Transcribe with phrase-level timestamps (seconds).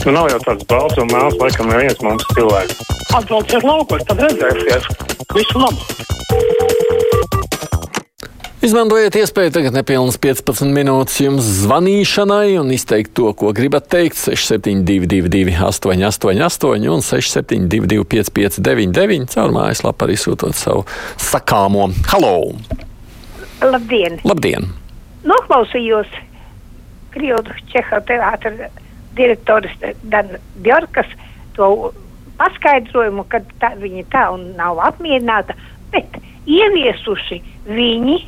[0.00, 2.78] Nu, nav jau tāds balts un mēls, laikam, neviens mums cilvēks.
[3.18, 4.86] Atbrauciet laukos, tad redzēsiet.
[5.36, 5.76] Visu labu!
[8.64, 14.16] Izmantojiet iespēju tagad nepilnas 15 minūtes jums zvanīšanai un izteikt to, ko gribat teikt.
[14.24, 20.88] 6722, 888, un 672, 559, caur mājaslapu arī sūtot savu
[21.20, 21.90] sakāmo.
[22.08, 22.36] Halo!
[23.60, 24.20] Labdien!
[24.24, 24.72] Labdien!
[25.28, 26.08] Noklausījos
[27.12, 28.70] Krievu Čeha teātra
[29.16, 29.72] direktoras
[30.02, 31.06] Dan Bjorkas
[31.56, 31.92] to
[32.40, 35.56] paskaidrojumu, ka tā, viņa tā un nav apmierināta,
[35.92, 36.16] bet
[36.48, 38.18] ieviesuši viņi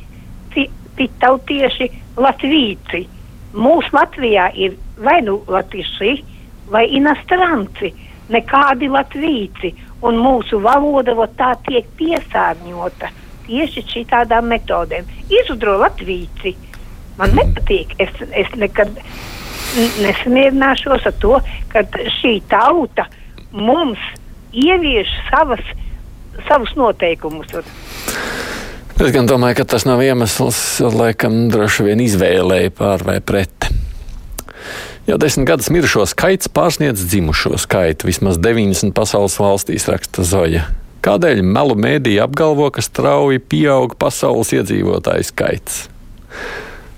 [0.97, 1.89] pitautieši
[2.21, 3.07] latvīci.
[3.53, 6.13] Mūsu Latvijā ir vai nu latvieši,
[6.73, 7.93] vai inastranci,
[8.33, 13.11] nekādi latvīci, un mūsu valoda tā tiek piesārņota
[13.47, 15.09] tieši šādām metodēm.
[15.29, 16.55] Izudro latvīci.
[17.19, 18.95] Man nepatīk, es, es nekad
[19.77, 21.39] nesamierināšos ar to,
[21.73, 21.85] ka
[22.21, 23.07] šī tauta
[23.53, 24.01] mums
[24.53, 25.63] ievieš savas,
[26.49, 27.55] savus noteikumus.
[29.03, 33.73] Es gan domāju, ka tas nav iemesls, laikam, droši vien izvēlēji pār vai pret.
[35.09, 38.07] Jau desmit gadus mirušo skaits pārsniedz dzimušo skaitu.
[38.07, 40.69] Vismaz 90 pasaules valstīs raksta Zoja.
[41.03, 45.81] Kādēļ melu mēdīja apgalvo, ka strauji pieaug pasaules iedzīvotāju skaits?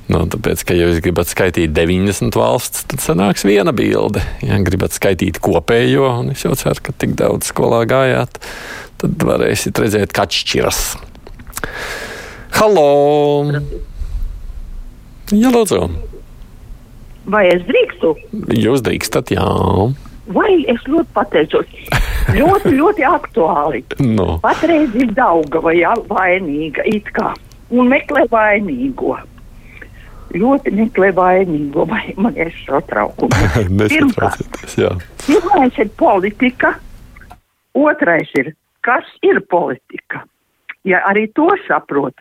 [0.05, 4.21] Nu, tāpēc, ka, ja jūs gribat skaitīt 90 valsts, tad sanāks viena bilde.
[4.45, 8.37] Ja gribat skaitīt kopējo, un es jau ceru, ka tik daudz skolā gājāt,
[9.01, 10.83] tad varēsiet redzēt, ka atšķiras.
[12.59, 13.55] Halo!
[15.33, 15.81] Jā, lūdzu.
[17.33, 18.13] Vai es drīkstu?
[18.61, 19.49] Jūs drīkstat, jā.
[20.37, 21.73] Vai es ļoti pateicos?
[22.37, 23.83] ļoti, ļoti aktuāli.
[24.05, 24.39] No.
[24.45, 27.33] Patreiz ir dauga vai vainīga it kā.
[27.73, 29.17] Un meklē vainīgo.
[30.35, 32.51] Ļoti meklē vainīgo, vai man ir
[34.83, 34.91] jā.
[35.25, 36.75] Pirmais ir politika,
[37.79, 40.25] otrais ir, kas ir politika
[40.85, 42.15] ja arī to saprot,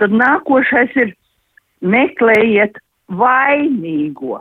[0.00, 1.12] tad nākošais ir
[1.84, 2.80] meklējiet
[3.12, 4.40] vainīgo.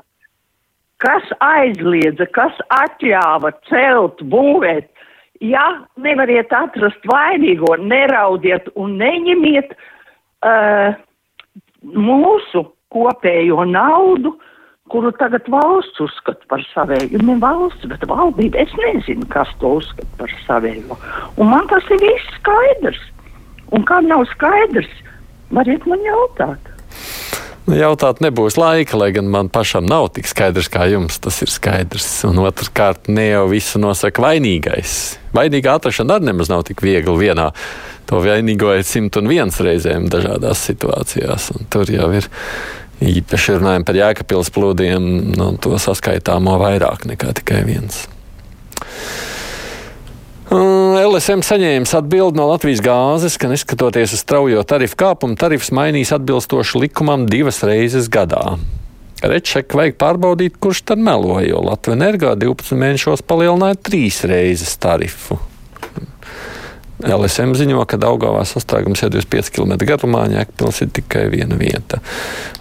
[1.02, 4.90] Kas aizliedza, kas atļāva celt, būvēt?
[5.42, 5.66] Ja
[5.98, 10.94] nevariet atrast vainīgo, neraudiet un neņemiet uh,
[11.82, 14.36] mūsu kopējo naudu,
[14.92, 17.22] kuru tagad valsts uzskata par savēju.
[17.24, 18.66] Ne valsts, bet valdība.
[18.66, 21.00] Es nezinu, kas to uzskata par savēju.
[21.40, 23.00] Un man tas ir viss skaidrs.
[23.72, 24.92] Un kā nav skaidrs,
[25.56, 26.72] variet man jautāt.
[27.70, 31.52] Nu, jautāt nebūs laika, lai gan man pašam nav tik skaidrs, kā jums tas ir
[31.54, 32.10] skaidrs.
[32.28, 34.98] Un otrkārt, ne jau visu nosaka vainīgais.
[35.32, 37.52] Vainīga atrašana arī nemaz nav tik viegli vienā.
[38.10, 41.52] To vainīgo ir simt un viens reizēm dažādās situācijās.
[41.72, 42.28] Tur jau ir
[43.02, 45.08] īpaši runājot par jēkapils plūdiem,
[45.38, 48.06] no to saskaitāmo vairāk nekā tikai viens.
[50.52, 56.82] LSM saņēmis atbildi no Latvijas gāzes, ka neskatoties uz straujo tarifu kāpumu, tarifs mainīs atbilstoši
[56.84, 58.58] likumam divas reizes gadā.
[59.24, 65.40] Rečeku vajag pārbaudīt, kurš tad melo, jo Latvijas energā 12 mēnešos palielināja trīs reizes tarifu.
[67.08, 72.02] LSM ziņo, ka Daugavā sastrēgums ir 25 km garumā, Ņēkpils ir tikai viena vieta.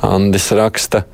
[0.06, 1.04] Andis raksta,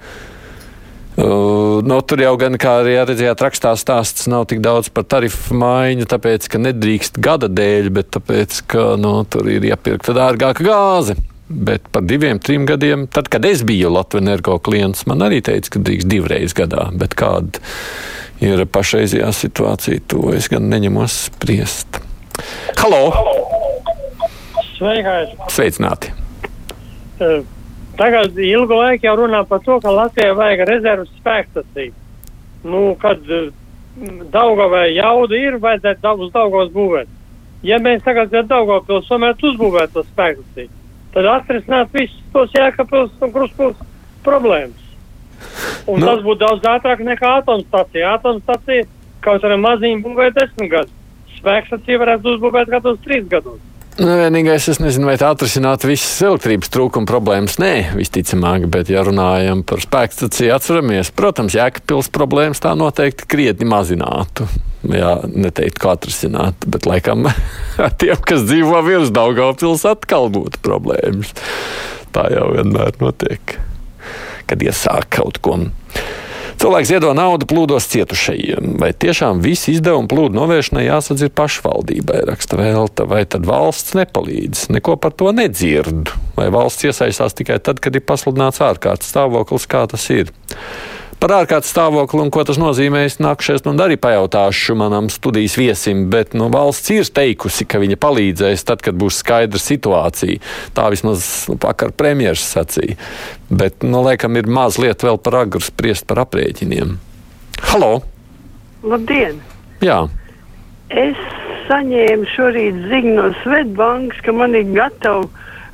[1.17, 5.57] Uh, no, tur jau gan, kā arī redzējāt, rakstā stāsts nav tik daudz par tarifu
[5.57, 11.17] maiņu, tāpēc, ka nedrīkst gada dēļ, bet tāpēc, ka no, tur ir iepirkta dārgāka gāze.
[11.49, 15.73] Bet par diviem, trim gadiem, tad, kad es biju Latvijas energo klients, man arī teica,
[15.73, 16.91] ka drīkst divreiz gadā.
[16.93, 17.65] Bet kāda
[18.45, 22.03] ir pašreizējā situācija, to es gan neņemos spriest.
[22.77, 23.03] Halo!
[24.77, 25.37] Sveikais!
[25.49, 26.15] Sveicināti!
[27.21, 27.45] Uh
[27.97, 31.95] Tagad ilgu laiku jau runā par to, ka Latvijai vajag rezerves spēkstaciju.
[32.69, 37.13] Nu, kad mm, Daugavai jauda ir, vajadzētu daudz Daugavas būvēt.
[37.65, 40.69] Ja mēs tagad ar Daugavpils tomēr uzbūvētu to spēkstaciju,
[41.15, 43.81] tad atrisināt visus tos jēkapils un kruspils
[44.27, 44.85] problēmas.
[45.89, 46.07] Un nu.
[46.11, 48.13] tas būtu daudz ātrāk nekā atomstacija.
[48.19, 48.85] Atomstacija
[49.25, 50.96] kaut arī maziņi būvē desmit gadus.
[51.39, 53.63] Spēkstacija varētu uzbūvēt kādos trīs gados.
[53.97, 57.55] Nu, vienīgais, es nezinu, vai tā atrisināt visas elektrības trūkuma problēmas.
[57.63, 64.45] Nē, visticamāk, bet, ja runājam par spēkstaciju, atceramies, protams, jēkapils problēmas tā noteikti krietni mazinātu.
[64.93, 67.25] Jā, neteikt, kā atrisināt, bet laikam
[68.03, 71.33] tiem, kas dzīvo virs Daugavpils, atkal būtu problēmas.
[72.13, 73.57] Tā jau vienmēr notiek,
[74.45, 75.57] kad iesāk kaut ko.
[76.57, 78.79] Cilvēks ziedo naudu plūdos cietušajiem.
[78.81, 84.71] Vai tiešām visi izdevumi plūdu novēršanai jāsadz ir pašvaldībai, raksta Velta, vai tad valsts nepalīdz?
[84.73, 86.17] Neko par to nedzirdu.
[86.39, 90.33] Vai valsts iesaistās tikai tad, kad ir pasludināts ārkārtas stāvoklis, kā tas ir?
[91.27, 96.05] Par ārkārtas stāvokli un ko tas nozīmē, es nākušies un arī pajautāšu manam studijas viesim,
[96.07, 100.39] bet nu, valsts ir teikusi, ka viņa palīdzēs tad, kad būs skaidra situācija.
[100.77, 102.95] Tā vismaz nu, vakar premjeras sacīja.
[103.51, 106.95] Bet, nu, laikam, ir mazliet vēl par agru spriest par aprēķiniem.
[107.73, 107.91] Halo!
[108.87, 109.43] Labdien!
[109.83, 110.05] Jā.
[110.95, 111.19] Es
[111.67, 115.27] saņēmu šorīt ziņu no Svetbankas, ka man ir gatava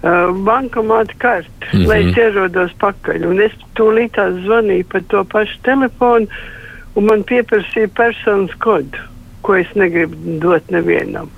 [0.03, 1.87] bankomāta karta, mm -hmm.
[1.87, 3.27] lai es ierodos pakaļ.
[3.27, 6.27] Un es tūlīt zvanīju pa to pašu telefonu,
[6.95, 8.99] un man pieprasīja personas kodu,
[9.43, 11.31] ko es negribu dot nevienam.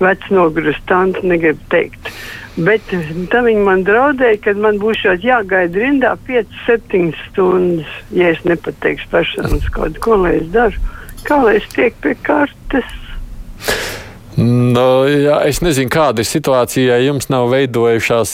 [0.00, 2.12] Vecs nogurstants negribu teikt.
[2.56, 2.82] Bet
[3.30, 9.68] tam viņi man draudēja, ka man būs jāgaida rindā 5-7 stundas, ja es nepateikšu personas
[9.68, 10.00] kodu.
[10.00, 10.76] Ko lai es daru?
[11.24, 12.84] Kā lai es tiek pie kartes?
[14.38, 18.32] Nu, jā, es nezinu, kāda ir situācija, ja jums nav veidojušās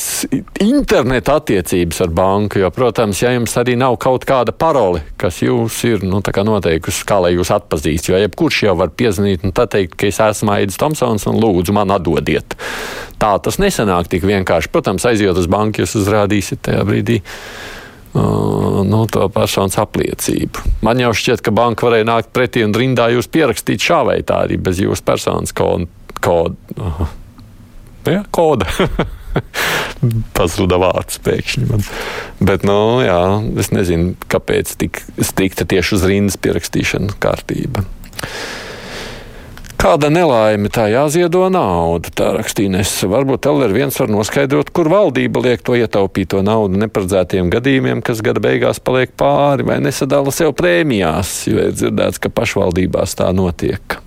[0.60, 2.60] interneta attiecības ar banku.
[2.60, 7.20] Jo, protams, ja jums arī nav kaut kāda parole, kas jūs ir nu, noteikusi, kā
[7.24, 11.24] lai jūs atpazīst, jo jebkurš jau var piezvanīt un teikt, ka es esmu Aidis Tomsons
[11.30, 12.58] un lūdzu man atdodiet.
[13.16, 14.70] Tā tas nesanāk tik vienkārši.
[14.74, 17.22] Protams, aizjot uz banku, jūs uzrādīsiet tajā brīdī.
[18.16, 20.62] Uh, nu, to personas apliecību.
[20.86, 24.46] Man jau šķiet, ka banka varēja nākt pretī un rindā jūs pierakstīt šā vai tā
[24.46, 25.84] arī bez jūsu personas koda.
[26.24, 26.56] koda.
[28.06, 28.68] Ja, koda.
[30.36, 31.84] Pazuda vārds pēkšņi man.
[32.40, 33.20] Bet, nu, jā,
[33.60, 37.84] es nezinu, kāpēc tik strikta tieši uz rindas pierakstīšana kārtība.
[39.86, 43.06] Kāda nelaime tā jāziedo nauda, tā rakstīja Nesa.
[43.06, 48.80] Varbūt LR1 var noskaidrot, kur valdība liek to ietaupīto naudu neparedzētiem gadījumiem, kas gada beigās
[48.82, 54.00] paliek pāri vai nesadala sev prēmijās, jo ir dzirdēts, ka pašvaldībās tā notiek.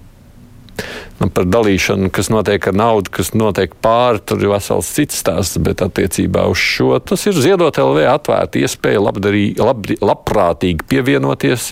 [1.21, 5.61] Nu, par dalīšanu, kas notiek ar naudu, kas notiek pāri, tur ir vesels cits stāsts,
[5.63, 11.71] bet attiecībā uz šo tas ir ziedot LV atvērta iespēja labdarī, lab, labprātīgi pievienoties.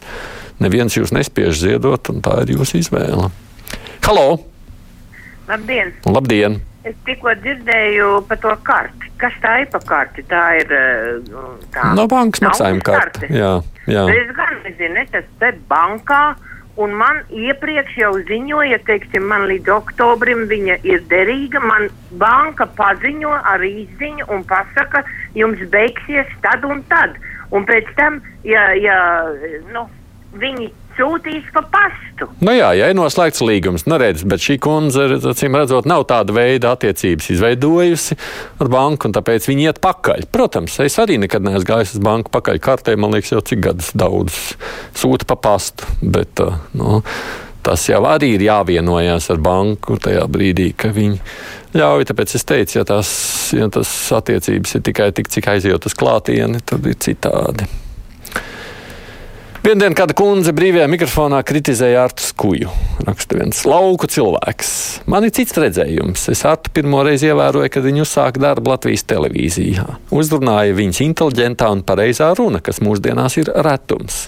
[0.63, 3.27] Neviens jūs nespiež ziedot, un tā ir jūsu izvēle.
[4.07, 4.39] Halo!
[5.49, 5.89] Labdien!
[6.07, 6.53] Labdien!
[6.87, 9.09] Es tikko dzirdēju par to karti.
[9.19, 10.23] Kas tā ir pa karti?
[10.29, 10.71] Tā ir
[11.25, 11.43] nu,
[11.75, 11.89] tā.
[11.97, 13.27] No bankas maksājuma karte.
[13.27, 13.49] Jā,
[13.91, 14.05] jā.
[14.13, 16.21] Es gan nezinu, es esmu te bankā.
[16.79, 21.59] Un man iepriekš jau ziņoja, teiksim, man līdz oktobrim viņa ir derīga.
[21.67, 21.91] Man
[22.23, 25.03] banka paziņo ar izziņu un pasaka,
[25.35, 27.19] jums beigsies tad un tad.
[27.51, 29.01] Un pēc tam, ja, ja
[29.75, 29.89] nu,
[30.39, 32.27] viņi sūtīs pa pastu.
[32.43, 36.73] Nu jā, ja ir noslēgts līgums, neredz, bet šī kundze, acīm redzot, nav tāda veida
[36.75, 38.17] attiecības izveidojusi
[38.63, 40.27] ar banku, un tāpēc viņi iet pakaļ.
[40.33, 43.91] Protams, es arī nekad neesmu gājis uz banku pakaļ kartē, man liekas, jau cik gadus
[43.97, 44.39] daudz
[44.97, 45.87] sūta pa pastu.
[46.01, 47.01] Bet, uh, nu,
[47.65, 51.19] tas jau arī ir jāvienojas ar banku tajā brīdī, ka viņi
[51.77, 52.07] ļauj.
[52.11, 53.09] Tāpēc es teicu, ja, tās,
[53.55, 57.67] ja tas attiecības ir tikai tik, cik aizjūt uz klātieni, tad ir citādi.
[59.67, 62.69] Vienu dienu kāda kundze brīvajā mikrofonā kritizēja Artu Skuju.
[63.03, 64.69] Raksta viens lauku cilvēks.
[65.11, 66.23] Man ir cits redzējums.
[66.31, 69.83] Es Artu pirmo reizi ievēroju, kad viņa uzsāka darbu Latvijas televīzijā.
[70.15, 74.21] Uzrunāja viņas inteliģentā un pareizā runa, kas mūsdienās ir retums.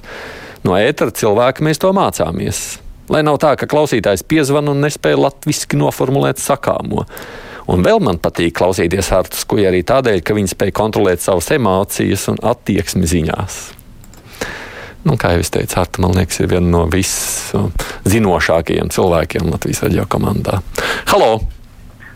[0.67, 2.63] No ētera cilvēka mēs to mācāmies.
[3.07, 7.07] Lai nav tā, ka klausītājs piezvan un nespēja latviešu noformulēt sakāmo.
[7.71, 12.27] Un vēl man patīk klausīties Artu Skuju arī tādēļ, ka viņa spēja kontrolēt savas emocijas
[12.27, 13.78] un attieksmi ziņās.
[15.07, 20.03] Nu, kā jau es teicu, Arta, man liekas, ir viena no viszinošākajiem cilvēkiem Latvijas radio
[20.11, 20.59] komandā.
[21.07, 21.39] Halo!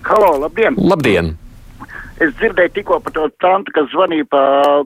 [0.04, 0.76] Halo, labdien!
[0.78, 1.38] Labdien!
[2.22, 4.42] Es dzirdēju tikko par to tantu, kas zvanīja pa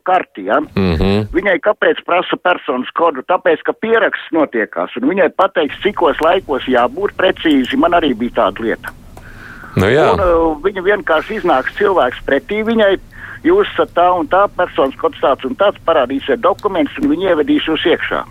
[0.08, 0.46] kartiem.
[0.48, 0.60] Ja?
[0.62, 1.26] Mm -hmm.
[1.34, 3.22] Viņai kāpēc prasa personas kodu?
[3.22, 7.78] Tāpēc, ka pieraksts notiekās, un viņai pateiks, cikos laikos jābūt precīzi.
[7.78, 8.90] Man arī bija tāda lieta.
[9.76, 10.14] Nu, jā.
[10.14, 12.98] un, uh, viņa vienkārši iznāks cilvēks pretī viņai
[13.46, 17.70] jūs esat tā un tā personas kods tāds un tāds, parādīsiet dokumentus un viņi ievedīs
[17.70, 18.26] jūs iekšā.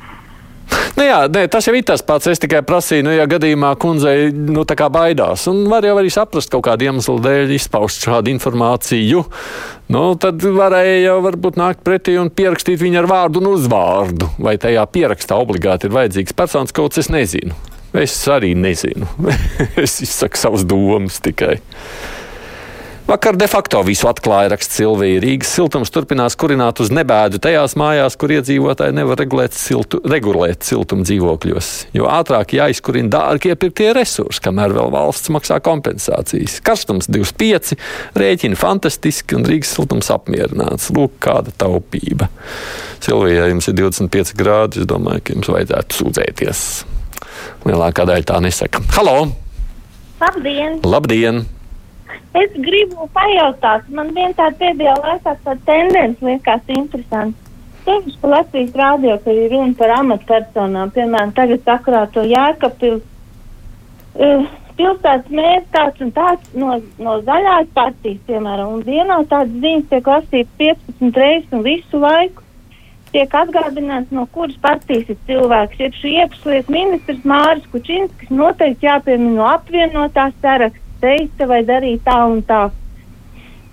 [0.96, 2.28] Nu jā, nē, tas jau ir tas pats.
[2.30, 6.64] Es tikai prasīju, nu, ja gadījumā kundzei nu, baidās, un var jau arī saprast kaut
[6.66, 9.22] kādu iemeslu dēļ izpaust šādu informāciju,
[9.92, 14.30] nu, tad varēja jau varbūt nākt pretī un pierakstīt viņu ar vārdu un uzvārdu.
[14.40, 17.56] Vai tajā pierakstā obligāti ir vajadzīgs personas kods, es nezinu.
[17.96, 19.08] Es arī nezinu.
[19.84, 21.58] es izsaku savas domas tikai.
[23.06, 25.20] Vakar de facto visu atklāja raksts Silvija.
[25.22, 31.06] Rīgas siltums turpinās kurināt uz nebēdu tajās mājās, kur iedzīvotāji nevar regulēt, siltu, regulēt siltumu
[31.06, 31.68] dzīvokļos.
[31.94, 36.58] Jo ātrāk jāizkurina dārgi iepirktie resursi, kamēr vēl valsts maksā kompensācijas.
[36.66, 37.78] Karstums 25,
[38.18, 40.90] rēķini fantastiski un Rīgas siltums apmierināts.
[40.90, 42.26] Lūk, kāda taupība.
[42.98, 44.82] Silvijai jums ir 25 grādi.
[44.82, 46.68] Es domāju, ka jums vajadzētu sūdzēties.
[47.70, 48.82] Lielākā daļa tā nesaka.
[48.98, 49.20] Halo!
[50.18, 50.82] Labdien!
[50.82, 51.46] Labdien!
[52.36, 57.42] Es gribu pajautāt, man viena tāda pēdējā laikā tāda tendence liekas interesanta.
[57.86, 60.90] teikšu par Latvijas rādio, ka ir runa par amatpersonām.
[60.94, 63.04] Piemēram, tagad sakrā to Jēkabpils.
[64.16, 69.86] Uh, pilsētas mērs tāds un tāds no, no zaļās partijas, piemēram, un dienā tādas ziņas
[69.92, 72.44] tiek lasītas 15 reizes un visu laiku
[73.14, 75.80] tiek atgādināts, no kuras partijas ir cilvēks.
[75.80, 82.18] Ir šī iekšlietu ministrs Māris Kučinskis noteikti jāpiemina no apvienotās saraksta, teica vai darīja tā
[82.30, 82.64] un tā.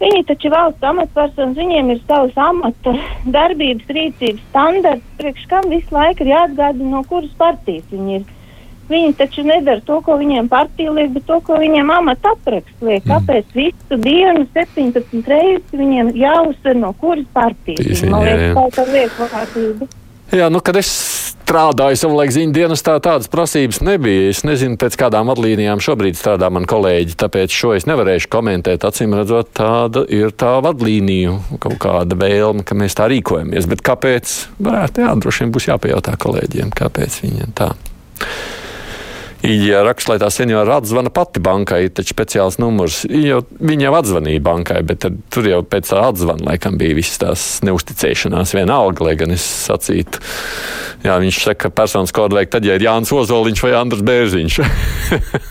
[0.03, 2.96] Viņi taču ir valsts amatpersonas, viņiem ir savs amata
[3.36, 8.32] darbības rīcības standarts, priekš kam visu laiku ir jāatgādina, no kuras partijas viņi ir.
[8.89, 13.06] Viņi taču nedara to, ko viņiem partija liek, bet to, ko viņiem amata apraksts liek.
[13.06, 13.13] Mm.
[13.13, 18.03] Kāpēc visu dienu 17 reizes viņiem jāuzsver, no kuras partijas?
[18.03, 19.88] Man liekas, tā ir lieka vārtība.
[20.34, 20.92] Jā, nu, kad es
[21.54, 24.32] strādāju savulaik ziņu dienestā, tādas prasības nebija.
[24.32, 28.88] Es nezinu, pēc kādām vadlīnijām šobrīd strādā mani kolēģi, tāpēc šo es nevarēšu komentēt.
[28.88, 33.70] Acīm redzot, tāda ir tā vadlīniju kaut kāda vēlme, ka mēs tā rīkojamies.
[33.70, 34.34] Bet kāpēc?
[34.66, 37.70] Varētu, jā, droši vien būs jāpajautā kolēģiem, kāpēc viņiem tā.
[39.44, 43.02] Ja raksta, lai tā senjora atzvana pati bankai, taču speciāls numurs.
[43.12, 47.44] Jau, viņa jau atzvanīja bankai, bet tur jau pēc tā atzvana laikam bija visas tās
[47.68, 50.22] neusticēšanās vienalga, lai gan es sacītu.
[51.04, 54.60] Jā, viņš saka, ka personas kodu vajag tad, ja ir Jānis Ozoliņš vai Andrs Bērziņš.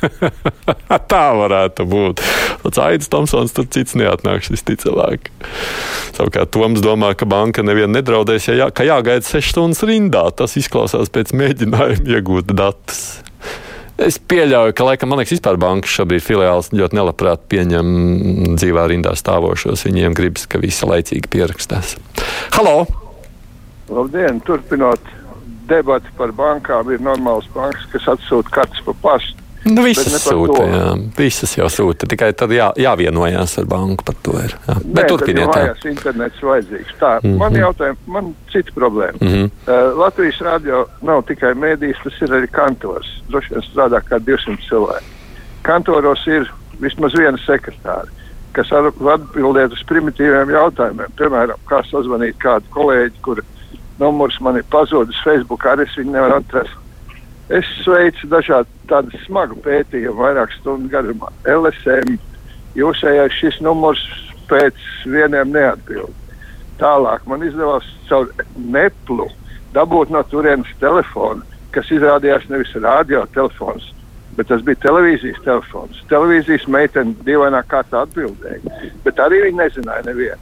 [1.13, 2.23] tā varētu būt.
[2.63, 5.29] Pats Aits Tomsons tur cits neatnāks visticamāk.
[6.17, 10.25] Savukārt Toms domā, ka banka nevienu nedraudēs, ja jā, jāgaida 6 stundas rindā.
[10.37, 13.05] Tas izklausās pēc mēģinājuma iegūt datus.
[14.03, 17.91] Es pieļauju, ka, laikam, man liekas, vispār bankas šobrīd filiāls ļoti nelabprāt pieņem
[18.57, 19.85] dzīvā rindā stāvošos.
[19.87, 21.95] Viņiem gribas, ka visi laicīgi pierakstās.
[22.57, 22.87] Halo!
[23.93, 24.41] Labdien!
[24.47, 25.13] Turpinot
[25.71, 29.42] debati par bankām, ir normāls bankas, kas atsūta kartes pa pastu.
[29.65, 30.87] Nu, visas sūta, jā.
[31.17, 32.07] Visas jau sūta.
[32.11, 34.35] Tikai tad jā, jāvienojās ar banku par to.
[34.43, 34.75] Ir, jā.
[34.81, 35.53] Nē, Bet turpiniet.
[35.55, 36.97] Jā, internets vajadzīgs.
[36.99, 37.39] Tā, mm -hmm.
[37.39, 39.19] man jautājumi, man cita problēma.
[39.21, 39.51] Mm -hmm.
[39.67, 43.07] uh, Latvijas radio nav tikai mēdījis, tas ir arī kantors.
[43.29, 45.07] Droši vien strādā kā 200 cilvēki.
[45.63, 46.51] Kantoros ir
[46.81, 48.11] vismaz viena sekretāra,
[48.53, 51.11] kas atbildēt uz primitīviem jautājumiem.
[51.17, 53.43] Piemēram, kā sazvanīt kādu kolēģi, kur
[53.99, 56.82] numurs man ir pazudis Facebook, arī es viņu nevaru atrast
[57.51, 61.33] Es sveicu dažādu smagu pētījumu vairāk stundu garumā.
[61.49, 62.19] LSM,
[62.79, 64.03] jūsējais šis numurs
[64.51, 64.79] pēc
[65.11, 66.15] vieniem neatbild.
[66.79, 69.29] Tālāk man izdevās caur neplu
[69.75, 73.91] dabūt no turienes telefonu, kas izrādījās nevis radiotelefons,
[74.37, 76.03] bet tas bija televīzijas telefons.
[76.13, 80.41] Televīzijas meitene dīvainā kārtā atbildēja, bet arī viņi nezināja nevienu.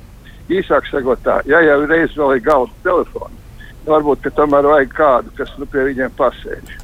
[0.50, 3.36] Īsāk sakot, tā, ja jau reiz vēl ir galda telefons,
[3.86, 6.79] varbūt tomēr vajag kādu, kas nu, pie viņiem pasēž.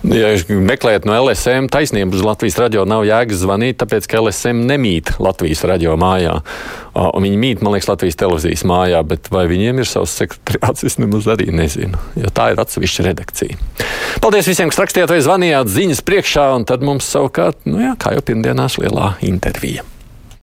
[0.00, 5.12] Ja meklējat no LSM taisnību uz Latvijas radio, nav jēgas zvanīt, tāpēc ka LSM nemīt
[5.20, 6.38] Latvijas radio mājā.
[6.96, 10.96] Un viņi mīt, man liekas, Latvijas televīzijas mājā, bet vai viņiem ir savs sekretariāts, es
[11.02, 12.00] nemaz arī nezinu.
[12.16, 13.60] Jo tā ir atsevišķa redakcija.
[14.24, 18.16] Paldies visiem, kas rakstījāt vai zvanījāt ziņas priekšā, un tad mums savukārt, nu jā, kā
[18.16, 19.84] jau pirmdienās, lielā intervija.